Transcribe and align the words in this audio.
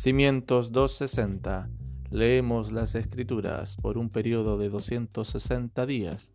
Cimientos 0.00 0.70
260. 0.70 1.68
Leemos 2.10 2.70
las 2.70 2.94
escrituras 2.94 3.76
por 3.82 3.98
un 3.98 4.10
periodo 4.10 4.56
de 4.56 4.68
260 4.68 5.86
días, 5.86 6.32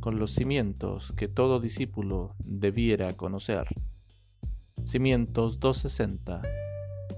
con 0.00 0.18
los 0.18 0.32
cimientos 0.32 1.12
que 1.12 1.28
todo 1.28 1.60
discípulo 1.60 2.34
debiera 2.38 3.14
conocer. 3.14 3.66
Cimientos 4.86 5.60
260. 5.60 6.40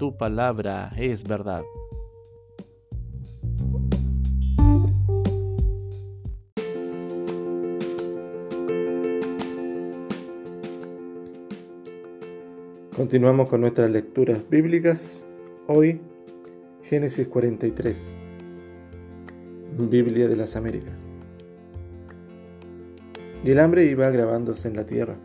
Tu 0.01 0.17
palabra 0.17 0.93
es 0.97 1.23
verdad. 1.23 1.63
Continuamos 12.97 13.49
con 13.49 13.61
nuestras 13.61 13.89
lecturas 13.93 14.41
bíblicas 14.51 15.25
Hoy, 15.71 16.01
Génesis 16.83 17.29
43, 17.29 18.17
Biblia 19.77 20.27
de 20.27 20.35
las 20.35 20.57
Américas. 20.57 21.11
Y 23.45 23.51
el 23.51 23.59
hambre 23.59 23.85
iba 23.85 24.07
agravándose 24.07 24.69
en 24.69 24.77
la 24.77 24.87
tierra, 24.87 25.17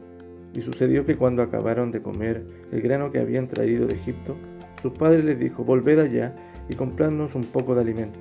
y 0.54 0.60
sucedió 0.60 1.06
que 1.06 1.16
cuando 1.16 1.44
acabaron 1.44 1.92
de 1.92 2.02
comer 2.02 2.44
el 2.74 2.82
grano 2.82 3.10
que 3.10 3.20
habían 3.20 3.48
traído 3.48 3.88
de 3.88 3.94
Egipto, 3.94 4.36
sus 4.82 4.92
padres 4.92 5.24
les 5.24 5.40
dijo, 5.40 5.64
volved 5.64 5.98
allá 6.00 6.36
y 6.68 6.76
compradnos 6.76 7.36
un 7.36 7.46
poco 7.46 7.74
de 7.74 7.80
alimento. 7.80 8.20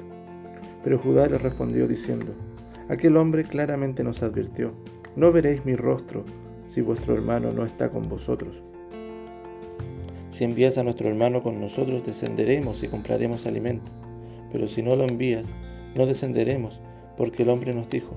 Pero 0.85 0.99
Judá 0.99 1.27
les 1.27 1.43
respondió 1.43 1.89
diciendo, 1.89 2.35
aquel 2.89 3.17
hombre 3.17 3.43
claramente 3.43 4.05
nos 4.05 4.23
advirtió, 4.23 4.75
no 5.17 5.33
veréis 5.33 5.67
mi 5.67 5.75
rostro 5.75 6.25
si 6.69 6.83
vuestro 6.83 7.15
hermano 7.15 7.53
no 7.53 7.65
está 7.65 7.91
con 7.91 8.09
vosotros 8.09 8.63
si 10.33 10.45
envías 10.45 10.79
a 10.79 10.83
nuestro 10.83 11.09
hermano 11.09 11.43
con 11.43 11.61
nosotros, 11.61 12.05
descenderemos 12.07 12.83
y 12.83 12.89
compraremos 12.89 13.47
alimento. 13.47 13.93
Pero 14.51 14.67
si 14.67 14.83
no 14.83 14.97
lo 14.97 15.05
envías, 15.05 15.47
no 15.95 16.07
descenderemos, 16.07 16.81
porque 17.19 17.43
el 17.43 17.51
hombre 17.51 17.75
nos 17.75 17.91
dijo, 17.91 18.17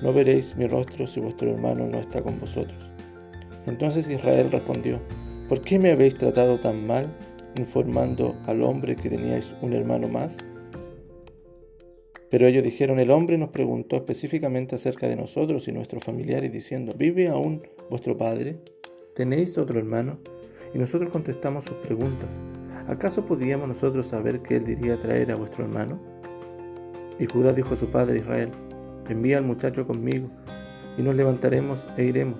no 0.00 0.14
veréis 0.14 0.56
mi 0.56 0.66
rostro 0.66 1.06
si 1.06 1.20
vuestro 1.20 1.50
hermano 1.50 1.86
no 1.86 2.00
está 2.00 2.22
con 2.22 2.40
vosotros. 2.40 2.90
Entonces 3.66 4.08
Israel 4.08 4.50
respondió, 4.50 4.98
¿por 5.48 5.60
qué 5.60 5.78
me 5.78 5.90
habéis 5.90 6.16
tratado 6.16 6.58
tan 6.58 6.86
mal, 6.86 7.14
informando 7.58 8.34
al 8.46 8.62
hombre 8.62 8.96
que 8.96 9.10
teníais 9.10 9.54
un 9.60 9.74
hermano 9.74 10.08
más? 10.08 10.38
Pero 12.30 12.46
ellos 12.46 12.64
dijeron, 12.64 12.98
el 12.98 13.10
hombre 13.10 13.36
nos 13.36 13.50
preguntó 13.50 13.96
específicamente 13.96 14.74
acerca 14.74 15.06
de 15.06 15.16
nosotros 15.16 15.68
y 15.68 15.72
nuestros 15.72 16.02
familiares, 16.02 16.50
diciendo, 16.50 16.94
¿vive 16.96 17.28
aún 17.28 17.60
vuestro 17.90 18.16
padre? 18.16 18.56
¿Tenéis 19.14 19.58
otro 19.58 19.78
hermano? 19.78 20.18
Y 20.74 20.78
nosotros 20.78 21.10
contestamos 21.10 21.64
sus 21.64 21.76
preguntas. 21.76 22.28
¿Acaso 22.88 23.24
podíamos 23.26 23.68
nosotros 23.68 24.06
saber 24.06 24.40
que 24.40 24.56
él 24.56 24.64
diría 24.64 25.00
traer 25.00 25.30
a 25.30 25.36
vuestro 25.36 25.64
hermano? 25.64 25.98
Y 27.18 27.26
Judá 27.26 27.52
dijo 27.52 27.74
a 27.74 27.76
su 27.76 27.88
padre 27.88 28.18
Israel, 28.18 28.50
envía 29.08 29.38
al 29.38 29.44
muchacho 29.44 29.86
conmigo, 29.86 30.28
y 30.98 31.02
nos 31.02 31.14
levantaremos 31.14 31.86
e 31.96 32.04
iremos, 32.04 32.38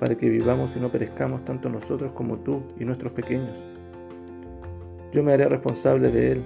para 0.00 0.16
que 0.16 0.28
vivamos 0.28 0.76
y 0.76 0.80
no 0.80 0.90
perezcamos 0.90 1.44
tanto 1.44 1.68
nosotros 1.68 2.12
como 2.12 2.38
tú 2.38 2.62
y 2.78 2.84
nuestros 2.84 3.12
pequeños. 3.12 3.56
Yo 5.12 5.22
me 5.22 5.32
haré 5.32 5.48
responsable 5.48 6.10
de 6.10 6.32
él, 6.32 6.44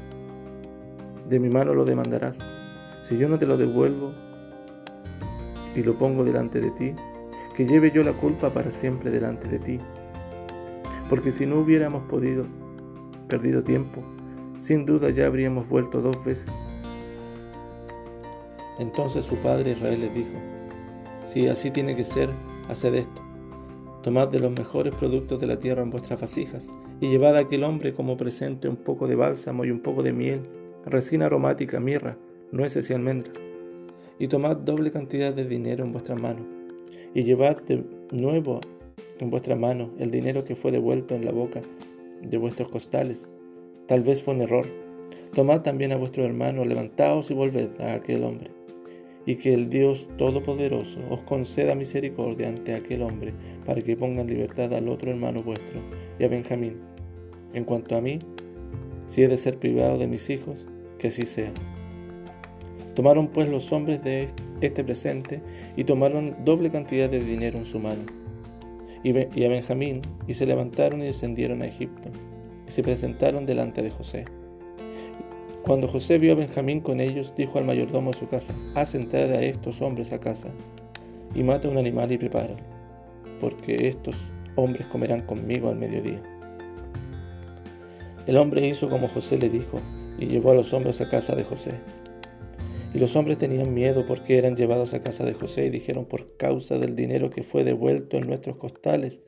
de 1.29 1.39
mi 1.39 1.49
mano 1.49 1.73
lo 1.73 1.85
demandarás. 1.85 2.39
Si 3.03 3.17
yo 3.17 3.29
no 3.29 3.39
te 3.39 3.47
lo 3.47 3.57
devuelvo 3.57 4.13
y 5.75 5.83
lo 5.83 5.95
pongo 5.95 6.25
delante 6.25 6.61
de 6.61 6.71
ti, 6.73 6.93
que 7.57 7.67
lleve 7.67 7.91
yo 7.91 8.03
la 8.03 8.13
culpa 8.13 8.51
para 8.51 8.71
siempre 8.71 9.11
delante 9.11 9.49
de 9.49 9.59
ti 9.59 9.81
porque 11.09 11.33
si 11.33 11.47
no 11.47 11.61
hubiéramos 11.61 12.05
podido, 12.05 12.45
perdido 13.29 13.63
tiempo, 13.63 14.03
sin 14.61 14.87
duda 14.87 15.11
ya 15.11 15.27
habríamos 15.27 15.69
vuelto 15.69 16.01
dos 16.01 16.25
veces. 16.25 16.51
Entonces 18.79 19.25
su 19.25 19.37
padre 19.37 19.73
Israel 19.73 20.01
les 20.01 20.15
dijo, 20.15 20.39
si 21.25 21.49
así 21.49 21.71
tiene 21.71 21.97
que 21.97 22.05
ser, 22.05 22.31
haced 22.69 22.95
esto. 22.95 23.23
Tomad 24.03 24.29
de 24.29 24.41
los 24.41 24.53
mejores 24.53 24.95
productos 24.95 25.41
de 25.41 25.47
la 25.47 25.59
tierra 25.59 25.83
en 25.83 25.91
vuestras 25.91 26.21
vasijas 26.21 26.71
y 27.01 27.09
llevad 27.09 27.37
a 27.37 27.41
aquel 27.41 27.65
hombre 27.65 27.93
como 27.93 28.17
presente 28.17 28.69
un 28.69 28.77
poco 28.77 29.07
de 29.07 29.17
bálsamo 29.17 29.65
y 29.65 29.71
un 29.71 29.81
poco 29.81 30.03
de 30.03 30.13
miel, 30.13 30.41
resina 30.87 31.27
aromática, 31.27 31.81
mirra, 31.81 32.17
nueces 32.53 32.89
y 32.91 32.95
almendras. 32.95 33.37
Y 34.19 34.29
tomad 34.29 34.57
doble 34.57 34.91
cantidad 34.91 35.35
de 35.35 35.45
dinero 35.45 35.85
en 35.85 35.93
vuestras 35.93 36.21
manos 36.21 36.47
y 37.15 37.25
llevad 37.25 37.63
de 37.63 37.85
nuevo 38.13 38.61
en 39.21 39.31
vuestra 39.31 39.57
mano 39.57 39.91
el 39.99 40.11
dinero 40.11 40.45
que 40.45 40.57
fue 40.57 40.71
devuelto 40.71 41.15
en 41.15 41.25
la 41.25 41.33
boca 41.33 41.61
de 42.23 42.37
vuestros 42.37 42.69
costales. 42.69 43.27
Tal 43.87 44.03
vez 44.03 44.23
fue 44.23 44.35
un 44.35 44.43
error. 44.43 44.67
Tomad 45.35 45.63
también 45.63 45.93
a 45.93 45.97
vuestro 45.97 46.25
hermano, 46.25 46.65
levantaos 46.65 47.31
y 47.31 47.35
volved 47.35 47.81
a 47.81 47.95
aquel 47.95 48.25
hombre. 48.25 48.51
Y 49.27 49.37
que 49.37 49.53
el 49.53 49.69
Dios 49.69 50.09
Todopoderoso 50.17 51.01
os 51.11 51.21
conceda 51.23 51.75
misericordia 51.75 52.49
ante 52.49 52.75
aquel 52.75 53.03
hombre, 53.03 53.35
para 53.67 53.83
que 53.83 53.97
ponga 53.97 54.23
en 54.23 54.29
libertad 54.29 54.73
al 54.73 54.89
otro 54.89 55.11
hermano 55.11 55.43
vuestro 55.43 55.81
y 56.19 56.25
a 56.25 56.29
Benjamín. 56.29 56.79
En 57.53 57.65
cuanto 57.65 57.97
a 57.97 58.01
mí, 58.01 58.19
si 59.07 59.23
he 59.23 59.29
de 59.29 59.37
ser 59.37 59.59
privado 59.59 59.99
de 59.99 60.07
mis 60.07 60.31
hijos, 60.31 60.67
que 60.99 61.09
así 61.09 61.27
sea. 61.27 61.53
Tomaron 62.95 63.29
pues 63.29 63.49
los 63.49 63.71
hombres 63.73 64.03
de 64.03 64.29
este 64.61 64.83
presente 64.83 65.41
y 65.77 65.85
tomaron 65.85 66.37
doble 66.45 66.71
cantidad 66.71 67.09
de 67.09 67.21
dinero 67.21 67.59
en 67.59 67.65
su 67.65 67.79
mano 67.79 68.18
y 69.03 69.45
a 69.45 69.49
Benjamín, 69.49 70.03
y 70.27 70.35
se 70.35 70.47
levantaron 70.47 71.03
y 71.03 71.07
descendieron 71.07 71.63
a 71.63 71.67
Egipto, 71.67 72.09
y 72.67 72.71
se 72.71 72.83
presentaron 72.83 73.47
delante 73.47 73.83
de 73.83 73.91
José. 73.91 74.25
Cuando 75.65 75.89
José 75.89 76.19
vio 76.19 76.33
a 76.33 76.37
Benjamín 76.37 76.81
con 76.81 77.01
ellos, 77.01 77.35
dijo 77.37 77.59
al 77.59 77.65
mayordomo 77.65 78.13
de 78.13 78.19
su 78.19 78.29
casa, 78.29 78.55
haz 78.75 78.95
entrar 78.95 79.31
a 79.31 79.43
estos 79.43 79.83
hombres 79.83 80.13
a 80.13 80.19
casa, 80.19 80.49
y 81.35 81.43
mata 81.43 81.69
un 81.69 81.79
animal 81.79 82.11
y 82.11 82.19
prepáralo, 82.19 82.57
porque 83.41 83.89
estos 83.89 84.17
hombres 84.57 84.87
comerán 84.87 85.23
conmigo 85.23 85.69
al 85.69 85.77
mediodía. 85.77 86.23
El 88.27 88.37
hombre 88.37 88.67
hizo 88.67 88.89
como 88.89 89.09
José 89.09 89.39
le 89.39 89.49
dijo, 89.49 89.81
y 90.19 90.27
llevó 90.27 90.51
a 90.51 90.55
los 90.55 90.73
hombres 90.73 91.01
a 91.01 91.09
casa 91.09 91.35
de 91.35 91.45
José. 91.45 91.73
Y 92.95 92.99
los 92.99 93.17
hombres 93.17 93.39
tenían 93.39 93.75
miedo 93.75 94.07
porque 94.07 94.39
eran 94.39 94.57
llevados 94.57 94.95
a 94.95 95.03
casa 95.03 95.25
de 95.25 95.35
José 95.35 95.67
y 95.67 95.71
dijeron, 95.71 96.07
por 96.07 96.37
causa 96.37 96.79
del 96.79 96.97
dinero 96.97 97.31
que 97.31 97.43
fue 97.43 97.65
devuelto 97.65 98.17
en 98.17 98.27
nuestros 98.27 98.57
costales, 98.57 99.21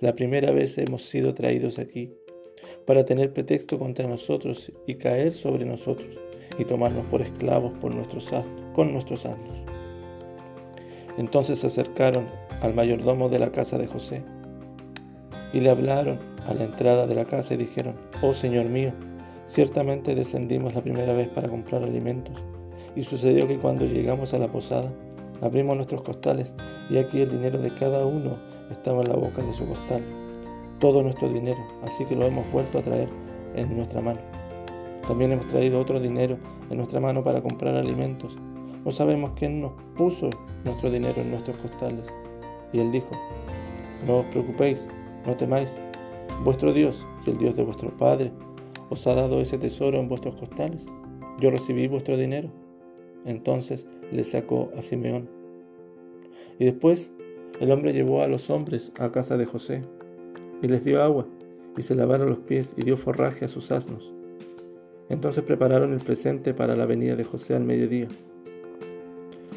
la 0.00 0.14
primera 0.14 0.50
vez 0.50 0.76
hemos 0.78 1.04
sido 1.04 1.32
traídos 1.32 1.78
aquí, 1.78 2.12
para 2.84 3.04
tener 3.04 3.32
pretexto 3.32 3.78
contra 3.78 4.08
nosotros 4.08 4.72
y 4.86 4.96
caer 4.96 5.34
sobre 5.34 5.64
nosotros 5.64 6.18
y 6.58 6.64
tomarnos 6.64 7.06
por 7.06 7.22
esclavos 7.22 7.72
por 7.80 7.94
nuestros 7.94 8.30
con 8.74 8.92
nuestros 8.92 9.24
asnos. 9.24 9.64
Entonces 11.16 11.60
se 11.60 11.68
acercaron 11.68 12.26
al 12.60 12.74
mayordomo 12.74 13.28
de 13.28 13.38
la 13.38 13.52
casa 13.52 13.78
de 13.78 13.86
José 13.86 14.22
y 15.52 15.60
le 15.60 15.70
hablaron 15.70 16.18
a 16.46 16.54
la 16.54 16.64
entrada 16.64 17.06
de 17.06 17.14
la 17.14 17.24
casa 17.24 17.54
y 17.54 17.56
dijeron, 17.56 17.94
oh 18.22 18.34
Señor 18.34 18.66
mío, 18.66 18.92
ciertamente 19.46 20.14
descendimos 20.14 20.74
la 20.74 20.82
primera 20.82 21.12
vez 21.14 21.28
para 21.28 21.48
comprar 21.48 21.82
alimentos 21.82 22.36
y 22.96 23.02
sucedió 23.04 23.46
que 23.46 23.58
cuando 23.58 23.84
llegamos 23.84 24.32
a 24.32 24.38
la 24.38 24.48
posada, 24.48 24.90
abrimos 25.42 25.76
nuestros 25.76 26.02
costales 26.02 26.54
y 26.90 26.96
aquí 26.96 27.20
el 27.20 27.30
dinero 27.30 27.58
de 27.58 27.70
cada 27.70 28.06
uno 28.06 28.38
estaba 28.70 29.02
en 29.02 29.10
la 29.10 29.16
boca 29.16 29.42
de 29.42 29.52
su 29.52 29.66
costal. 29.66 30.02
Todo 30.80 31.02
nuestro 31.02 31.28
dinero, 31.28 31.58
así 31.84 32.04
que 32.06 32.16
lo 32.16 32.24
hemos 32.24 32.50
vuelto 32.50 32.78
a 32.78 32.82
traer 32.82 33.08
en 33.54 33.76
nuestra 33.76 34.00
mano. 34.00 34.20
También 35.06 35.32
hemos 35.32 35.46
traído 35.48 35.78
otro 35.78 36.00
dinero 36.00 36.38
en 36.70 36.78
nuestra 36.78 36.98
mano 36.98 37.22
para 37.22 37.42
comprar 37.42 37.76
alimentos. 37.76 38.36
No 38.84 38.90
sabemos 38.90 39.32
quién 39.36 39.60
nos 39.60 39.72
puso 39.94 40.30
nuestro 40.64 40.90
dinero 40.90 41.20
en 41.20 41.30
nuestros 41.30 41.56
costales. 41.58 42.04
Y 42.72 42.80
él 42.80 42.90
dijo, 42.90 43.10
no 44.06 44.18
os 44.18 44.26
preocupéis, 44.26 44.86
no 45.26 45.34
temáis. 45.34 45.68
Vuestro 46.44 46.72
Dios 46.72 47.06
y 47.26 47.30
el 47.30 47.38
Dios 47.38 47.56
de 47.56 47.64
vuestro 47.64 47.90
Padre 47.96 48.32
os 48.88 49.06
ha 49.06 49.14
dado 49.14 49.40
ese 49.40 49.58
tesoro 49.58 49.98
en 50.00 50.08
vuestros 50.08 50.36
costales. 50.36 50.86
Yo 51.40 51.50
recibí 51.50 51.86
vuestro 51.88 52.16
dinero 52.16 52.50
entonces 53.26 53.86
le 54.12 54.24
sacó 54.24 54.70
a 54.76 54.82
Simeón. 54.82 55.28
Y 56.58 56.64
después 56.64 57.12
el 57.60 57.70
hombre 57.70 57.92
llevó 57.92 58.22
a 58.22 58.28
los 58.28 58.48
hombres 58.50 58.92
a 58.98 59.10
casa 59.10 59.36
de 59.36 59.46
José, 59.46 59.82
y 60.62 60.68
les 60.68 60.84
dio 60.84 61.02
agua, 61.02 61.26
y 61.76 61.82
se 61.82 61.94
lavaron 61.94 62.30
los 62.30 62.38
pies, 62.38 62.72
y 62.76 62.82
dio 62.82 62.96
forraje 62.96 63.44
a 63.44 63.48
sus 63.48 63.72
asnos. 63.72 64.14
Entonces 65.08 65.44
prepararon 65.44 65.92
el 65.92 66.00
presente 66.00 66.54
para 66.54 66.76
la 66.76 66.86
venida 66.86 67.16
de 67.16 67.24
José 67.24 67.54
al 67.54 67.64
mediodía, 67.64 68.08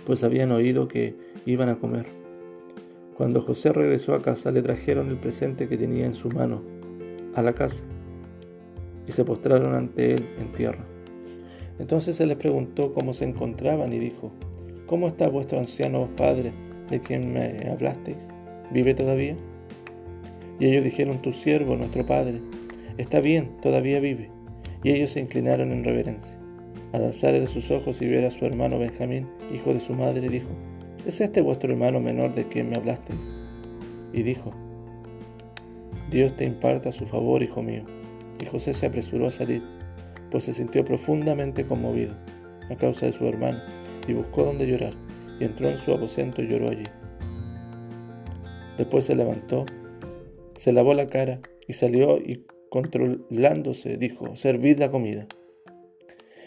pues 0.06 0.24
habían 0.24 0.52
oído 0.52 0.88
que 0.88 1.16
iban 1.46 1.70
a 1.70 1.78
comer. 1.78 2.06
Cuando 3.16 3.42
José 3.42 3.74
regresó 3.74 4.14
a 4.14 4.22
casa, 4.22 4.52
le 4.52 4.62
trajeron 4.62 5.10
el 5.10 5.18
presente 5.18 5.68
que 5.68 5.78
tenía 5.78 6.06
en 6.06 6.16
su 6.16 6.30
mano 6.30 6.62
a 7.36 7.42
la 7.42 7.54
casa, 7.54 7.84
y 9.08 9.12
se 9.12 9.26
postraron 9.26 9.76
ante 9.76 10.16
él 10.16 10.26
en 10.40 10.52
tierra. 10.52 10.86
Entonces 11.80 12.18
se 12.18 12.26
les 12.26 12.38
preguntó 12.38 12.94
cómo 12.94 13.14
se 13.14 13.26
encontraban 13.26 13.94
y 13.94 14.00
dijo, 14.00 14.32
¿Cómo 14.90 15.08
está 15.08 15.30
vuestro 15.30 15.60
anciano 15.60 16.10
padre 16.18 16.52
de 16.90 17.00
quien 17.00 17.32
me 17.32 17.70
hablasteis? 17.70 18.18
¿Vive 18.72 18.96
todavía? 18.96 19.36
Y 20.60 20.66
ellos 20.66 20.84
dijeron, 20.84 21.22
tu 21.22 21.32
siervo, 21.32 21.76
nuestro 21.76 22.08
padre, 22.08 22.42
está 22.98 23.20
bien, 23.20 23.52
todavía 23.62 24.00
vive. 24.00 24.32
Y 24.84 24.90
ellos 24.90 25.12
se 25.12 25.20
inclinaron 25.20 25.72
en 25.72 25.84
reverencia. 25.84 26.36
Al 26.92 27.04
alzar 27.04 27.48
sus 27.48 27.70
ojos 27.70 28.02
y 28.02 28.08
ver 28.08 28.26
a 28.26 28.32
su 28.32 28.46
hermano 28.46 28.80
Benjamín, 28.80 29.28
hijo 29.54 29.76
de 29.76 29.80
su 29.80 29.94
madre, 29.94 30.28
dijo, 30.28 30.50
¿Es 31.06 31.22
este 31.22 31.42
vuestro 31.42 31.72
hermano 31.72 32.00
menor 32.00 32.34
de 32.34 32.48
quien 32.48 32.70
me 32.70 32.76
hablasteis? 32.76 33.20
Y 34.12 34.24
dijo, 34.24 34.52
Dios 36.10 36.36
te 36.36 36.46
imparta 36.46 36.92
su 36.92 37.06
favor, 37.06 37.44
hijo 37.44 37.62
mío. 37.62 37.84
Y 38.42 38.46
José 38.48 38.74
se 38.74 38.88
apresuró 38.88 39.28
a 39.28 39.32
salir, 39.32 39.62
pues 40.32 40.44
se 40.46 40.54
sintió 40.54 40.86
profundamente 40.86 41.66
conmovido 41.66 42.16
a 42.70 42.76
causa 42.76 43.06
de 43.06 43.12
su 43.12 43.28
hermano, 43.28 43.60
y 44.08 44.14
buscó 44.14 44.44
donde 44.44 44.68
llorar, 44.68 44.94
y 45.40 45.46
entró 45.46 45.70
en 45.70 45.78
su 45.78 45.94
aposento 45.94 46.42
y 46.42 46.48
lloró 46.48 46.70
allí. 46.70 46.84
Después 48.78 49.06
se 49.06 49.16
levantó, 49.16 49.66
se 50.56 50.72
lavó 50.72 50.94
la 50.94 51.08
cara 51.08 51.40
y 51.68 51.74
salió 51.74 52.18
y 52.18 52.46
controlándose 52.70 53.98
dijo, 53.98 54.36
servid 54.36 54.80
la 54.80 54.90
comida. 54.90 55.28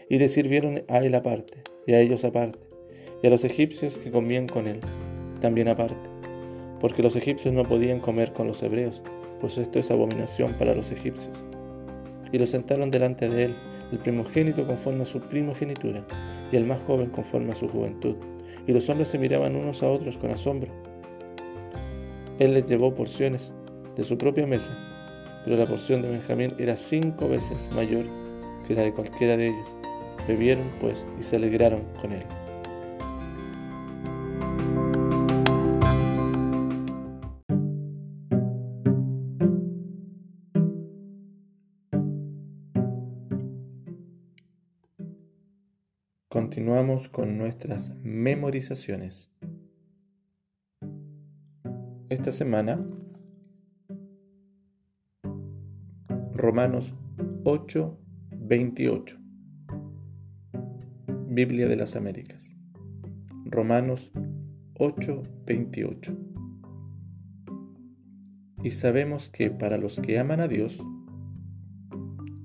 Y 0.08 0.18
le 0.18 0.28
sirvieron 0.28 0.82
a 0.88 0.98
él 0.98 1.14
aparte, 1.14 1.62
y 1.86 1.94
a 1.94 2.00
ellos 2.00 2.24
aparte, 2.24 2.58
y 3.22 3.26
a 3.26 3.30
los 3.30 3.44
egipcios 3.44 3.98
que 3.98 4.10
comían 4.10 4.46
con 4.46 4.66
él, 4.66 4.80
también 5.40 5.68
aparte, 5.68 6.10
porque 6.80 7.02
los 7.02 7.16
egipcios 7.16 7.54
no 7.54 7.64
podían 7.64 8.00
comer 8.00 8.32
con 8.32 8.46
los 8.46 8.62
hebreos, 8.62 9.02
pues 9.40 9.58
esto 9.58 9.78
es 9.78 9.90
abominación 9.90 10.54
para 10.54 10.74
los 10.74 10.90
egipcios. 10.92 11.30
Y 12.32 12.38
lo 12.38 12.46
sentaron 12.46 12.90
delante 12.90 13.28
de 13.28 13.44
él, 13.44 13.56
el 13.92 13.98
primogénito 13.98 14.66
conforme 14.66 15.02
a 15.02 15.06
su 15.06 15.20
primogenitura, 15.20 16.02
y 16.50 16.56
el 16.56 16.64
más 16.64 16.80
joven 16.82 17.10
conforme 17.10 17.52
a 17.52 17.54
su 17.54 17.68
juventud. 17.68 18.16
Y 18.66 18.72
los 18.72 18.88
hombres 18.88 19.08
se 19.08 19.18
miraban 19.18 19.54
unos 19.54 19.82
a 19.82 19.90
otros 19.90 20.16
con 20.16 20.30
asombro. 20.30 20.70
Él 22.38 22.54
les 22.54 22.66
llevó 22.66 22.94
porciones 22.94 23.52
de 23.96 24.04
su 24.04 24.16
propia 24.18 24.46
mesa, 24.46 24.76
pero 25.44 25.56
la 25.56 25.66
porción 25.66 26.02
de 26.02 26.10
Benjamín 26.10 26.54
era 26.58 26.76
cinco 26.76 27.28
veces 27.28 27.70
mayor 27.72 28.06
que 28.66 28.74
la 28.74 28.82
de 28.82 28.92
cualquiera 28.92 29.36
de 29.36 29.48
ellos. 29.48 29.68
Bebieron, 30.26 30.70
pues, 30.80 31.04
y 31.20 31.24
se 31.24 31.36
alegraron 31.36 31.82
con 32.00 32.12
él. 32.12 32.22
Continuamos 46.54 47.08
con 47.08 47.38
nuestras 47.38 47.94
memorizaciones. 48.02 49.32
Esta 52.10 52.30
semana, 52.30 52.86
Romanos 56.34 56.94
8, 57.44 57.98
28. 58.36 59.18
Biblia 61.28 61.68
de 61.68 61.76
las 61.76 61.96
Américas. 61.96 62.54
Romanos 63.46 64.12
8, 64.74 65.22
28. 65.46 66.18
Y 68.62 68.72
sabemos 68.72 69.30
que 69.30 69.50
para 69.50 69.78
los 69.78 69.98
que 70.00 70.18
aman 70.18 70.40
a 70.40 70.48
Dios, 70.48 70.78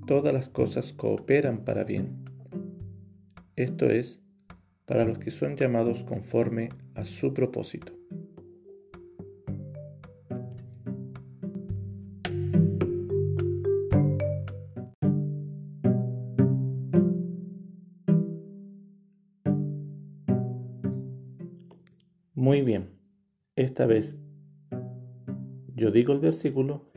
todas 0.06 0.32
las 0.32 0.48
cosas 0.48 0.94
cooperan 0.94 1.66
para 1.66 1.84
bien. 1.84 2.27
Esto 3.58 3.86
es, 3.86 4.20
para 4.86 5.04
los 5.04 5.18
que 5.18 5.32
son 5.32 5.56
llamados 5.56 6.04
conforme 6.04 6.68
a 6.94 7.04
su 7.04 7.34
propósito. 7.34 7.92
Muy 22.34 22.62
bien, 22.62 22.90
esta 23.56 23.86
vez 23.86 24.16
yo 25.74 25.90
digo 25.90 26.12
el 26.12 26.20
versículo 26.20 26.92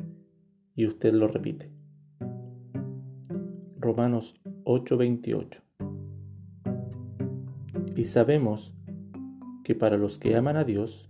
y 0.75 0.85
usted 0.85 1.11
lo 1.11 1.27
repite. 1.27 1.71
Romanos 3.77 4.35
8:28. 4.63 5.70
Y 7.95 8.05
sabemos 8.05 8.73
que 9.63 9.75
para 9.75 9.97
los 9.97 10.17
que 10.17 10.35
aman 10.35 10.57
a 10.57 10.63
Dios, 10.63 11.07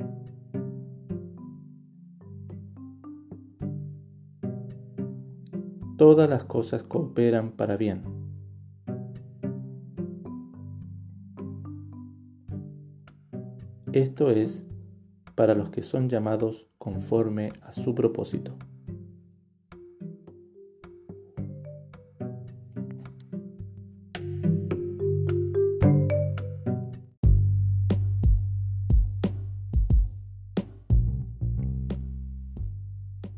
todas 5.98 6.30
las 6.30 6.44
cosas 6.44 6.84
cooperan 6.84 7.52
para 7.52 7.78
bien 7.78 8.22
Esto 13.94 14.30
es 14.30 14.64
para 15.36 15.54
los 15.54 15.70
que 15.70 15.82
son 15.82 16.08
llamados 16.08 16.66
conforme 16.78 17.52
a 17.62 17.74
su 17.74 17.94
propósito. 17.94 18.56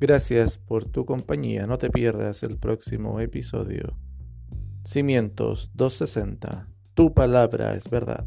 Gracias 0.04 0.58
por 0.58 0.84
tu 0.84 1.06
compañía. 1.06 1.66
No 1.66 1.78
te 1.78 1.90
pierdas 1.90 2.44
el 2.44 2.58
próximo 2.58 3.22
episodio. 3.22 3.98
Cimientos 4.84 5.72
260. 5.76 6.68
Tu 6.94 7.14
palabra 7.14 7.74
es 7.74 7.90
verdad. 7.90 8.26